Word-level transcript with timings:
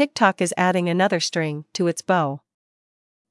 TikTok 0.00 0.40
is 0.40 0.54
adding 0.56 0.88
another 0.88 1.20
string 1.20 1.66
to 1.74 1.86
its 1.86 2.00
bow. 2.00 2.40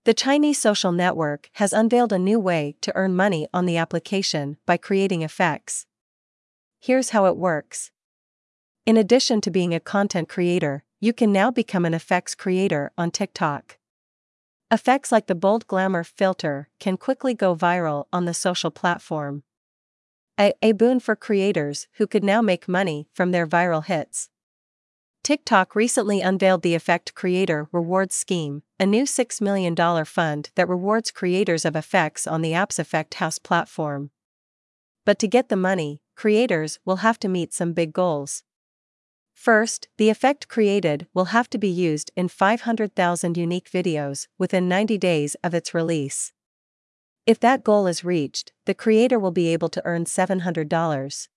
The 0.06 0.14
Chinese 0.14 0.60
social 0.60 0.92
network 0.92 1.50
has 1.54 1.74
unveiled 1.74 2.14
a 2.14 2.20
new 2.20 2.40
way 2.40 2.76
to 2.82 2.96
earn 2.96 3.16
money 3.16 3.48
on 3.52 3.66
the 3.66 3.76
application 3.76 4.58
by 4.68 4.78
creating 4.78 5.24
effects. 5.24 5.88
Here's 6.80 7.10
how 7.10 7.26
it 7.26 7.38
works. 7.38 7.90
In 8.86 8.98
addition 8.98 9.42
to 9.42 9.50
being 9.50 9.74
a 9.74 9.80
content 9.80 10.30
creator, 10.30 10.84
you 11.00 11.12
can 11.12 11.34
now 11.34 11.50
become 11.50 11.86
an 11.86 11.96
effects 11.96 12.36
creator 12.36 12.92
on 12.96 13.10
TikTok. 13.10 13.80
Effects 14.70 15.12
like 15.12 15.26
the 15.26 15.34
bold 15.34 15.66
glamour 15.66 16.04
filter 16.04 16.70
can 16.80 16.98
quickly 16.98 17.34
go 17.34 17.56
viral 17.56 18.06
on 18.14 18.26
the 18.26 18.34
social 18.36 18.70
platform. 18.70 19.42
A, 20.40 20.54
a 20.62 20.74
boon 20.74 21.00
for 21.00 21.16
creators 21.16 21.88
who 21.94 22.06
could 22.06 22.24
now 22.24 22.44
make 22.44 22.68
money 22.68 23.08
from 23.12 23.32
their 23.32 23.48
viral 23.48 23.84
hits. 23.84 24.30
TikTok 25.24 25.76
recently 25.76 26.22
unveiled 26.22 26.62
the 26.62 26.76
Effect 26.76 27.14
Creator 27.14 27.68
Rewards 27.72 28.16
Scheme, 28.16 28.64
a 28.80 28.86
new 28.86 29.04
$6 29.04 29.42
million 29.42 29.76
fund 30.06 30.50
that 30.56 30.70
rewards 30.70 31.12
creators 31.12 31.66
of 31.66 31.76
effects 31.76 32.26
on 32.26 32.42
the 32.42 32.54
app's 32.54 32.80
Effect 32.80 33.16
House 33.16 33.38
platform. 33.38 34.12
But 35.06 35.20
to 35.20 35.28
get 35.28 35.50
the 35.50 35.56
money, 35.56 36.02
creators 36.16 36.80
will 36.86 36.98
have 36.98 37.20
to 37.20 37.28
meet 37.28 37.54
some 37.54 37.74
big 37.74 37.94
goals. 37.94 38.44
First, 39.34 39.88
the 39.98 40.10
effect 40.10 40.48
created 40.48 41.08
will 41.14 41.26
have 41.26 41.50
to 41.52 41.58
be 41.58 41.70
used 41.70 42.12
in 42.16 42.28
500,000 42.28 43.38
unique 43.38 43.70
videos 43.70 44.28
within 44.38 44.68
90 44.68 44.98
days 44.98 45.36
of 45.44 45.54
its 45.54 45.74
release. 45.74 46.34
If 47.26 47.40
that 47.42 47.64
goal 47.64 47.88
is 47.88 48.04
reached, 48.04 48.52
the 48.66 48.74
creator 48.74 49.20
will 49.20 49.32
be 49.32 49.54
able 49.54 49.70
to 49.70 49.82
earn 49.86 50.06
$700. 50.06 51.28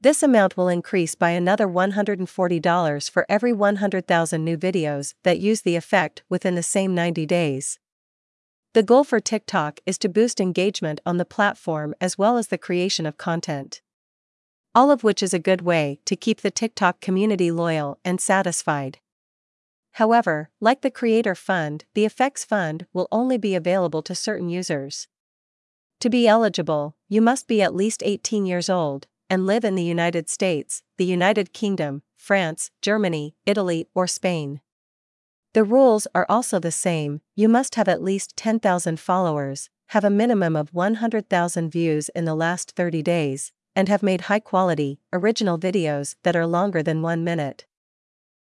This 0.00 0.22
amount 0.22 0.56
will 0.56 0.68
increase 0.68 1.16
by 1.16 1.30
another 1.30 1.66
$140 1.66 3.10
for 3.10 3.26
every 3.28 3.52
100,000 3.52 4.44
new 4.44 4.56
videos 4.56 5.14
that 5.24 5.40
use 5.40 5.62
the 5.62 5.74
effect 5.74 6.22
within 6.28 6.54
the 6.54 6.62
same 6.62 6.94
90 6.94 7.26
days. 7.26 7.80
The 8.74 8.84
goal 8.84 9.02
for 9.02 9.18
TikTok 9.18 9.80
is 9.86 9.98
to 9.98 10.08
boost 10.08 10.40
engagement 10.40 11.00
on 11.04 11.16
the 11.16 11.24
platform 11.24 11.96
as 12.00 12.16
well 12.16 12.38
as 12.38 12.46
the 12.46 12.58
creation 12.58 13.06
of 13.06 13.16
content. 13.16 13.82
All 14.72 14.92
of 14.92 15.02
which 15.02 15.20
is 15.20 15.34
a 15.34 15.40
good 15.40 15.62
way 15.62 15.98
to 16.04 16.14
keep 16.14 16.42
the 16.42 16.52
TikTok 16.52 17.00
community 17.00 17.50
loyal 17.50 17.98
and 18.04 18.20
satisfied. 18.20 18.98
However, 19.92 20.50
like 20.60 20.82
the 20.82 20.92
Creator 20.92 21.34
Fund, 21.34 21.86
the 21.94 22.04
Effects 22.04 22.44
Fund 22.44 22.86
will 22.92 23.08
only 23.10 23.36
be 23.36 23.56
available 23.56 24.02
to 24.02 24.14
certain 24.14 24.48
users. 24.48 25.08
To 25.98 26.08
be 26.08 26.28
eligible, 26.28 26.94
you 27.08 27.20
must 27.20 27.48
be 27.48 27.60
at 27.60 27.74
least 27.74 28.04
18 28.04 28.46
years 28.46 28.70
old, 28.70 29.08
and 29.30 29.46
live 29.46 29.64
in 29.64 29.74
the 29.74 29.82
United 29.82 30.28
States, 30.28 30.82
the 30.96 31.04
United 31.04 31.52
Kingdom, 31.52 32.02
France, 32.16 32.70
Germany, 32.82 33.34
Italy, 33.46 33.86
or 33.94 34.06
Spain. 34.06 34.60
The 35.54 35.64
rules 35.64 36.06
are 36.14 36.26
also 36.28 36.58
the 36.58 36.70
same 36.70 37.20
you 37.34 37.48
must 37.48 37.74
have 37.74 37.88
at 37.88 38.02
least 38.02 38.36
10,000 38.36 39.00
followers, 39.00 39.70
have 39.88 40.04
a 40.04 40.10
minimum 40.10 40.54
of 40.56 40.74
100,000 40.74 41.70
views 41.70 42.10
in 42.10 42.24
the 42.24 42.34
last 42.34 42.72
30 42.76 43.02
days, 43.02 43.52
and 43.74 43.88
have 43.88 44.02
made 44.02 44.22
high 44.22 44.40
quality, 44.40 45.00
original 45.12 45.58
videos 45.58 46.16
that 46.22 46.36
are 46.36 46.46
longer 46.46 46.82
than 46.82 47.00
one 47.02 47.24
minute. 47.24 47.64